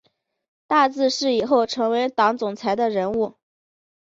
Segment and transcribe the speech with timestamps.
[0.65, 3.37] 大字是以后成为党总裁的人物